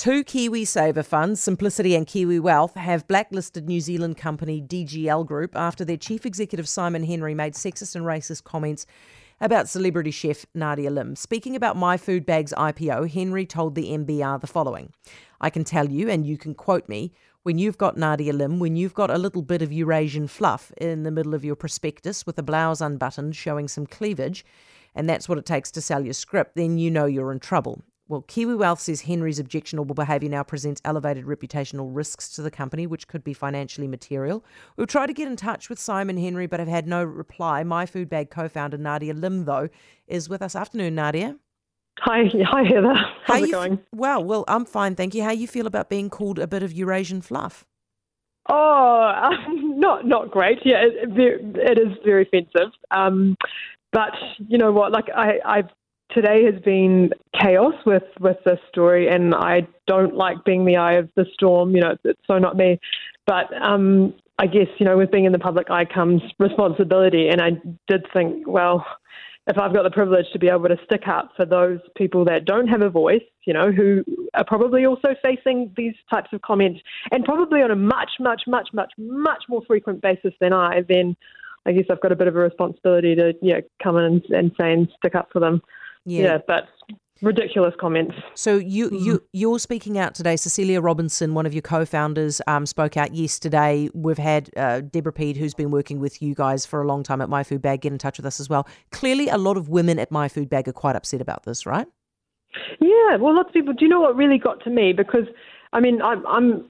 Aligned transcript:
Two 0.00 0.24
KiwiSaver 0.24 1.04
funds, 1.04 1.42
Simplicity 1.42 1.94
and 1.94 2.06
Kiwi 2.06 2.40
Wealth, 2.40 2.74
have 2.74 3.06
blacklisted 3.06 3.68
New 3.68 3.80
Zealand 3.80 4.16
company 4.16 4.62
DGL 4.62 5.26
Group 5.26 5.54
after 5.54 5.84
their 5.84 5.98
chief 5.98 6.24
executive 6.24 6.66
Simon 6.66 7.04
Henry 7.04 7.34
made 7.34 7.52
sexist 7.52 7.94
and 7.94 8.06
racist 8.06 8.42
comments 8.44 8.86
about 9.42 9.68
celebrity 9.68 10.10
chef 10.10 10.46
Nadia 10.54 10.88
Lim. 10.88 11.16
Speaking 11.16 11.54
about 11.54 11.76
My 11.76 11.98
Food 11.98 12.24
Bag's 12.24 12.54
IPO, 12.56 13.10
Henry 13.10 13.44
told 13.44 13.74
the 13.74 13.90
NBR 13.90 14.40
the 14.40 14.46
following 14.46 14.94
I 15.38 15.50
can 15.50 15.64
tell 15.64 15.90
you, 15.90 16.08
and 16.08 16.24
you 16.24 16.38
can 16.38 16.54
quote 16.54 16.88
me, 16.88 17.12
when 17.42 17.58
you've 17.58 17.76
got 17.76 17.98
Nadia 17.98 18.32
Lim, 18.32 18.58
when 18.58 18.76
you've 18.76 18.94
got 18.94 19.10
a 19.10 19.18
little 19.18 19.42
bit 19.42 19.60
of 19.60 19.70
Eurasian 19.70 20.28
fluff 20.28 20.72
in 20.78 21.02
the 21.02 21.10
middle 21.10 21.34
of 21.34 21.44
your 21.44 21.56
prospectus 21.56 22.24
with 22.24 22.38
a 22.38 22.42
blouse 22.42 22.80
unbuttoned 22.80 23.36
showing 23.36 23.68
some 23.68 23.84
cleavage, 23.84 24.46
and 24.94 25.06
that's 25.06 25.28
what 25.28 25.36
it 25.36 25.44
takes 25.44 25.70
to 25.72 25.82
sell 25.82 26.02
your 26.02 26.14
scrip, 26.14 26.54
then 26.54 26.78
you 26.78 26.90
know 26.90 27.04
you're 27.04 27.32
in 27.32 27.38
trouble. 27.38 27.82
Well, 28.10 28.22
Kiwi 28.22 28.56
Wealth 28.56 28.80
says 28.80 29.02
Henry's 29.02 29.38
objectionable 29.38 29.94
behaviour 29.94 30.28
now 30.28 30.42
presents 30.42 30.82
elevated 30.84 31.26
reputational 31.26 31.94
risks 31.94 32.28
to 32.30 32.42
the 32.42 32.50
company, 32.50 32.84
which 32.84 33.06
could 33.06 33.22
be 33.22 33.32
financially 33.32 33.86
material. 33.86 34.44
We've 34.76 34.88
tried 34.88 35.06
to 35.06 35.12
get 35.12 35.28
in 35.28 35.36
touch 35.36 35.70
with 35.70 35.78
Simon 35.78 36.16
Henry, 36.16 36.48
but 36.48 36.58
have 36.58 36.68
had 36.68 36.88
no 36.88 37.04
reply. 37.04 37.62
My 37.62 37.86
Food 37.86 38.10
Bag 38.10 38.28
co 38.28 38.48
founder, 38.48 38.76
Nadia 38.76 39.14
Lim, 39.14 39.44
though, 39.44 39.68
is 40.08 40.28
with 40.28 40.42
us. 40.42 40.56
Afternoon, 40.56 40.96
Nadia. 40.96 41.36
Hi, 42.00 42.28
hi 42.44 42.64
Heather. 42.64 42.94
How's 43.26 43.38
How 43.38 43.44
it 43.44 43.50
going? 43.52 43.72
F- 43.74 43.78
well, 43.94 44.24
well, 44.24 44.44
I'm 44.48 44.64
fine, 44.64 44.96
thank 44.96 45.14
you. 45.14 45.22
How 45.22 45.30
you 45.30 45.46
feel 45.46 45.68
about 45.68 45.88
being 45.88 46.10
called 46.10 46.40
a 46.40 46.48
bit 46.48 46.64
of 46.64 46.72
Eurasian 46.72 47.20
fluff? 47.20 47.64
Oh, 48.48 49.12
um, 49.22 49.78
not 49.78 50.04
not 50.04 50.32
great. 50.32 50.58
Yeah, 50.64 50.82
it, 50.82 51.16
it 51.16 51.78
is 51.78 51.96
very 52.04 52.22
offensive. 52.22 52.72
Um, 52.90 53.36
but 53.92 54.14
you 54.38 54.58
know 54.58 54.72
what? 54.72 54.90
Like 54.90 55.10
I, 55.14 55.38
I've 55.44 55.70
today 56.14 56.44
has 56.44 56.60
been 56.62 57.10
chaos 57.40 57.74
with 57.86 58.04
with 58.20 58.36
this 58.44 58.58
story, 58.68 59.08
and 59.08 59.34
I 59.34 59.66
don't 59.86 60.14
like 60.14 60.44
being 60.44 60.64
the 60.64 60.76
eye 60.76 60.94
of 60.94 61.08
the 61.16 61.26
storm. 61.34 61.74
You 61.74 61.82
know, 61.82 61.96
it's, 62.04 62.20
so 62.26 62.38
not 62.38 62.56
me. 62.56 62.78
But 63.26 63.52
um, 63.60 64.14
I 64.38 64.46
guess 64.46 64.68
you 64.78 64.86
know, 64.86 64.96
with 64.96 65.10
being 65.10 65.24
in 65.24 65.32
the 65.32 65.38
public 65.38 65.70
eye 65.70 65.84
comes 65.84 66.22
responsibility, 66.38 67.28
and 67.28 67.40
I 67.40 67.50
did 67.88 68.06
think, 68.12 68.46
well, 68.46 68.84
if 69.46 69.58
I've 69.58 69.74
got 69.74 69.82
the 69.82 69.90
privilege 69.90 70.26
to 70.32 70.38
be 70.38 70.48
able 70.48 70.68
to 70.68 70.76
stick 70.84 71.08
up 71.08 71.32
for 71.36 71.44
those 71.44 71.80
people 71.96 72.24
that 72.26 72.44
don't 72.44 72.68
have 72.68 72.82
a 72.82 72.90
voice, 72.90 73.22
you 73.46 73.52
know, 73.52 73.72
who 73.72 74.04
are 74.34 74.44
probably 74.44 74.86
also 74.86 75.14
facing 75.22 75.72
these 75.76 75.94
types 76.10 76.30
of 76.32 76.42
comments, 76.42 76.80
and 77.10 77.24
probably 77.24 77.62
on 77.62 77.70
a 77.70 77.76
much, 77.76 78.12
much, 78.20 78.42
much, 78.46 78.68
much, 78.72 78.92
much 78.98 79.42
more 79.48 79.62
frequent 79.66 80.02
basis 80.02 80.32
than 80.40 80.52
I, 80.52 80.82
then 80.88 81.16
I 81.66 81.72
guess 81.72 81.84
I've 81.90 82.00
got 82.00 82.12
a 82.12 82.16
bit 82.16 82.28
of 82.28 82.36
a 82.36 82.40
responsibility 82.40 83.14
to 83.16 83.34
yeah 83.42 83.60
come 83.82 83.96
in 83.96 84.04
and, 84.04 84.24
and 84.30 84.52
say 84.58 84.72
and 84.72 84.88
stick 84.98 85.14
up 85.14 85.28
for 85.32 85.40
them. 85.40 85.62
Yeah, 86.04 86.22
yeah 86.22 86.38
but 86.46 86.68
ridiculous 87.22 87.74
comments. 87.78 88.14
So 88.34 88.56
you 88.56 88.90
mm. 88.90 89.04
you 89.04 89.22
you're 89.32 89.58
speaking 89.58 89.98
out 89.98 90.14
today. 90.14 90.36
Cecilia 90.36 90.80
Robinson, 90.80 91.34
one 91.34 91.46
of 91.46 91.54
your 91.54 91.62
co-founders, 91.62 92.40
um, 92.46 92.66
spoke 92.66 92.96
out 92.96 93.14
yesterday. 93.14 93.88
We've 93.94 94.18
had 94.18 94.50
uh, 94.56 94.80
Deborah 94.80 95.12
Peed, 95.12 95.36
who's 95.36 95.54
been 95.54 95.70
working 95.70 96.00
with 96.00 96.22
you 96.22 96.34
guys 96.34 96.66
for 96.66 96.80
a 96.80 96.86
long 96.86 97.02
time 97.02 97.20
at 97.20 97.28
My 97.28 97.42
Food 97.42 97.62
Bag, 97.62 97.82
get 97.82 97.92
in 97.92 97.98
touch 97.98 98.18
with 98.18 98.26
us 98.26 98.40
as 98.40 98.48
well. 98.48 98.66
Clearly, 98.90 99.28
a 99.28 99.38
lot 99.38 99.56
of 99.56 99.68
women 99.68 99.98
at 99.98 100.10
My 100.10 100.28
Food 100.28 100.48
Bag 100.48 100.68
are 100.68 100.72
quite 100.72 100.96
upset 100.96 101.20
about 101.20 101.44
this, 101.44 101.66
right? 101.66 101.86
Yeah, 102.80 103.16
well, 103.16 103.34
lots 103.34 103.48
of 103.48 103.54
people. 103.54 103.74
Do 103.74 103.84
you 103.84 103.88
know 103.88 104.00
what 104.00 104.16
really 104.16 104.38
got 104.38 104.62
to 104.64 104.70
me? 104.70 104.92
Because 104.92 105.26
I 105.72 105.80
mean, 105.80 106.02
I'm, 106.02 106.26
I'm 106.26 106.64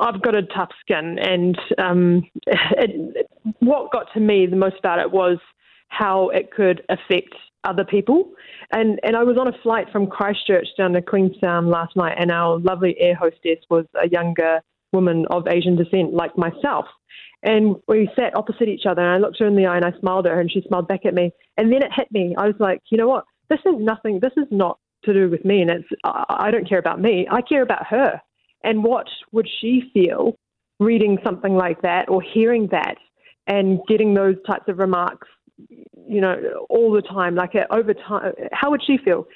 I've 0.00 0.22
got 0.22 0.36
a 0.36 0.42
tough 0.42 0.70
skin, 0.80 1.18
and 1.18 1.58
um, 1.78 2.22
it, 2.46 2.58
it, 3.16 3.30
what 3.60 3.90
got 3.92 4.06
to 4.14 4.20
me 4.20 4.46
the 4.46 4.56
most 4.56 4.76
about 4.78 4.98
it 4.98 5.10
was 5.10 5.38
how 5.88 6.28
it 6.30 6.50
could 6.52 6.82
affect 6.88 7.34
other 7.64 7.84
people. 7.84 8.30
And 8.72 8.98
and 9.02 9.16
I 9.16 9.24
was 9.24 9.36
on 9.38 9.48
a 9.48 9.58
flight 9.62 9.86
from 9.92 10.06
Christchurch 10.06 10.68
down 10.76 10.92
to 10.92 11.02
Queenstown 11.02 11.68
last 11.68 11.96
night, 11.96 12.16
and 12.18 12.30
our 12.30 12.58
lovely 12.58 12.96
air 12.98 13.14
hostess 13.14 13.58
was 13.70 13.86
a 14.02 14.08
younger 14.08 14.60
woman 14.92 15.26
of 15.30 15.48
Asian 15.48 15.76
descent, 15.76 16.14
like 16.14 16.36
myself. 16.38 16.86
And 17.42 17.76
we 17.88 18.08
sat 18.16 18.36
opposite 18.36 18.68
each 18.68 18.86
other, 18.86 19.02
and 19.02 19.10
I 19.10 19.18
looked 19.18 19.38
her 19.40 19.46
in 19.46 19.56
the 19.56 19.66
eye 19.66 19.76
and 19.76 19.84
I 19.84 19.92
smiled 20.00 20.26
at 20.26 20.32
her, 20.32 20.40
and 20.40 20.50
she 20.50 20.64
smiled 20.66 20.88
back 20.88 21.04
at 21.04 21.14
me. 21.14 21.30
And 21.58 21.70
then 21.70 21.82
it 21.82 21.92
hit 21.94 22.10
me. 22.10 22.34
I 22.38 22.46
was 22.46 22.56
like, 22.58 22.80
you 22.90 22.96
know 22.96 23.08
what? 23.08 23.24
This 23.50 23.60
is 23.66 23.74
nothing. 23.78 24.20
This 24.20 24.32
is 24.36 24.46
not 24.50 24.78
to 25.04 25.12
do 25.12 25.28
with 25.28 25.44
me, 25.44 25.60
and 25.60 25.70
it's 25.70 25.88
I 26.04 26.50
don't 26.50 26.68
care 26.68 26.78
about 26.78 27.00
me. 27.00 27.26
I 27.30 27.42
care 27.42 27.62
about 27.62 27.86
her. 27.88 28.20
And 28.62 28.82
what 28.82 29.06
would 29.32 29.46
she 29.60 29.90
feel 29.92 30.36
reading 30.80 31.18
something 31.22 31.54
like 31.54 31.82
that 31.82 32.08
or 32.08 32.22
hearing 32.22 32.68
that 32.70 32.96
and 33.46 33.80
getting 33.86 34.14
those 34.14 34.36
types 34.46 34.64
of 34.68 34.78
remarks 34.78 35.28
you 36.08 36.20
know, 36.20 36.66
all 36.68 36.92
the 36.92 37.02
time, 37.02 37.34
like 37.34 37.54
uh, 37.54 37.72
over 37.74 37.94
time, 37.94 38.32
how 38.52 38.70
would 38.70 38.82
she 38.84 38.98
feel? 38.98 39.26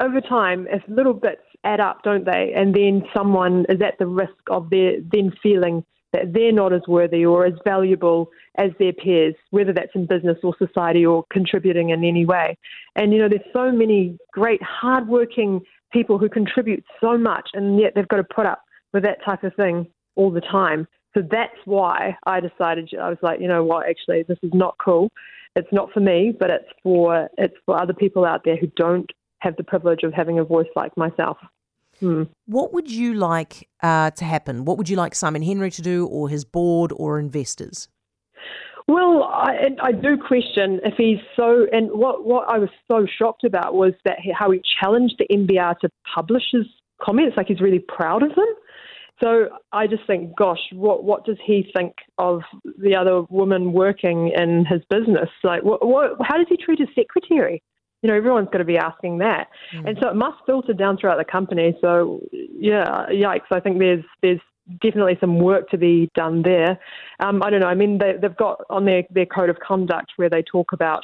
Over 0.00 0.20
time, 0.20 0.66
if 0.70 0.82
little 0.88 1.14
bits 1.14 1.42
add 1.64 1.80
up, 1.80 2.02
don't 2.02 2.24
they? 2.24 2.52
And 2.54 2.74
then 2.74 3.02
someone 3.14 3.66
is 3.68 3.80
at 3.82 3.98
the 3.98 4.06
risk 4.06 4.32
of 4.50 4.70
their 4.70 4.94
then 5.12 5.32
feeling 5.42 5.84
that 6.12 6.32
they're 6.32 6.52
not 6.52 6.72
as 6.72 6.82
worthy 6.88 7.24
or 7.24 7.46
as 7.46 7.52
valuable 7.64 8.30
as 8.56 8.70
their 8.78 8.92
peers, 8.92 9.34
whether 9.50 9.72
that's 9.72 9.94
in 9.94 10.06
business 10.06 10.38
or 10.42 10.54
society 10.58 11.06
or 11.06 11.24
contributing 11.30 11.90
in 11.90 12.04
any 12.04 12.26
way. 12.26 12.56
And, 12.96 13.12
you 13.12 13.18
know, 13.18 13.28
there's 13.28 13.42
so 13.52 13.70
many 13.70 14.18
great, 14.32 14.60
hardworking 14.62 15.60
people 15.92 16.18
who 16.18 16.28
contribute 16.28 16.84
so 17.00 17.16
much, 17.16 17.50
and 17.54 17.78
yet 17.78 17.92
they've 17.94 18.08
got 18.08 18.16
to 18.16 18.24
put 18.24 18.46
up 18.46 18.62
with 18.92 19.04
that 19.04 19.24
type 19.24 19.44
of 19.44 19.54
thing 19.54 19.86
all 20.16 20.30
the 20.30 20.40
time. 20.40 20.86
So 21.14 21.22
that's 21.28 21.56
why 21.64 22.16
I 22.26 22.40
decided, 22.40 22.90
I 23.00 23.08
was 23.08 23.18
like, 23.22 23.40
you 23.40 23.48
know 23.48 23.64
what, 23.64 23.88
actually, 23.88 24.22
this 24.22 24.38
is 24.42 24.52
not 24.54 24.76
cool 24.82 25.10
it's 25.56 25.72
not 25.72 25.90
for 25.92 26.00
me, 26.00 26.34
but 26.38 26.50
it's 26.50 26.68
for 26.82 27.28
it's 27.38 27.54
for 27.66 27.80
other 27.80 27.92
people 27.92 28.24
out 28.24 28.42
there 28.44 28.56
who 28.56 28.68
don't 28.76 29.10
have 29.40 29.56
the 29.56 29.64
privilege 29.64 30.02
of 30.02 30.12
having 30.12 30.38
a 30.38 30.44
voice 30.44 30.68
like 30.76 30.96
myself. 30.96 31.38
Hmm. 31.98 32.24
What 32.46 32.72
would 32.72 32.90
you 32.90 33.14
like 33.14 33.68
uh, 33.82 34.10
to 34.12 34.24
happen? 34.24 34.64
What 34.64 34.78
would 34.78 34.88
you 34.88 34.96
like 34.96 35.14
Simon 35.14 35.42
Henry 35.42 35.70
to 35.72 35.82
do, 35.82 36.06
or 36.06 36.28
his 36.28 36.44
board, 36.44 36.92
or 36.96 37.18
investors? 37.18 37.88
Well, 38.88 39.24
I, 39.24 39.68
I 39.82 39.92
do 39.92 40.16
question 40.16 40.80
if 40.84 40.94
he's 40.96 41.18
so. 41.36 41.66
And 41.72 41.90
what 41.90 42.24
what 42.24 42.48
I 42.48 42.58
was 42.58 42.70
so 42.90 43.06
shocked 43.18 43.44
about 43.44 43.74
was 43.74 43.92
that 44.04 44.18
he, 44.20 44.32
how 44.32 44.50
he 44.50 44.62
challenged 44.80 45.16
the 45.18 45.26
NBR 45.34 45.78
to 45.80 45.90
publish 46.14 46.44
his 46.52 46.66
comments, 47.02 47.36
like 47.36 47.48
he's 47.48 47.60
really 47.60 47.80
proud 47.80 48.22
of 48.22 48.34
them. 48.34 48.48
So 49.22 49.48
I 49.72 49.86
just 49.86 50.06
think, 50.06 50.36
gosh, 50.36 50.60
what 50.72 51.04
what 51.04 51.24
does 51.24 51.36
he 51.44 51.70
think 51.76 51.94
of 52.18 52.40
the 52.78 52.96
other 52.96 53.22
woman 53.28 53.72
working 53.72 54.32
in 54.36 54.64
his 54.64 54.80
business? 54.88 55.28
Like, 55.44 55.62
what, 55.62 55.86
what 55.86 56.12
how 56.22 56.38
does 56.38 56.46
he 56.48 56.56
treat 56.56 56.78
his 56.78 56.88
secretary? 56.94 57.62
You 58.02 58.08
know, 58.08 58.16
everyone's 58.16 58.48
got 58.50 58.58
to 58.58 58.64
be 58.64 58.78
asking 58.78 59.18
that, 59.18 59.48
mm. 59.74 59.86
and 59.86 59.98
so 60.00 60.08
it 60.08 60.16
must 60.16 60.38
filter 60.46 60.72
down 60.72 60.96
throughout 60.96 61.18
the 61.18 61.30
company. 61.30 61.76
So, 61.82 62.20
yeah, 62.32 63.06
yikes! 63.10 63.50
I 63.50 63.60
think 63.60 63.78
there's 63.78 64.04
there's 64.22 64.40
definitely 64.80 65.18
some 65.20 65.38
work 65.38 65.68
to 65.70 65.76
be 65.76 66.08
done 66.14 66.42
there. 66.42 66.78
Um, 67.18 67.42
I 67.42 67.50
don't 67.50 67.60
know. 67.60 67.66
I 67.66 67.74
mean, 67.74 67.98
they, 67.98 68.14
have 68.22 68.36
got 68.38 68.62
on 68.70 68.86
their 68.86 69.02
their 69.10 69.26
code 69.26 69.50
of 69.50 69.58
conduct 69.60 70.12
where 70.16 70.30
they 70.30 70.42
talk 70.42 70.72
about 70.72 71.02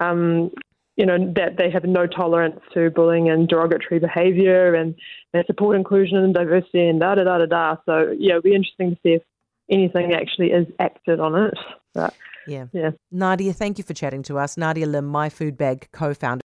um, 0.00 0.50
you 0.96 1.06
know, 1.06 1.32
that 1.34 1.56
they 1.56 1.70
have 1.70 1.84
no 1.84 2.06
tolerance 2.06 2.60
to 2.74 2.90
bullying 2.90 3.28
and 3.30 3.48
derogatory 3.48 3.98
behaviour 3.98 4.74
and 4.74 4.94
they 5.32 5.42
support 5.46 5.76
inclusion 5.76 6.18
and 6.18 6.34
diversity 6.34 6.86
and 6.86 7.00
da 7.00 7.14
da 7.14 7.24
da 7.24 7.38
da 7.38 7.46
da. 7.46 7.76
So, 7.86 8.14
yeah, 8.18 8.32
it'll 8.32 8.42
be 8.42 8.54
interesting 8.54 8.90
to 8.90 8.96
see 9.02 9.14
if 9.14 9.22
anything 9.70 10.12
actually 10.12 10.50
is 10.50 10.66
acted 10.78 11.18
on 11.18 11.34
it. 11.34 11.54
But, 11.94 12.14
yeah. 12.46 12.66
yeah. 12.72 12.90
Nadia, 13.10 13.52
thank 13.52 13.78
you 13.78 13.84
for 13.84 13.94
chatting 13.94 14.22
to 14.24 14.38
us. 14.38 14.56
Nadia 14.56 14.86
Lim, 14.86 15.06
My 15.06 15.28
Food 15.28 15.56
Bag 15.56 15.88
co 15.92 16.12
founder. 16.12 16.40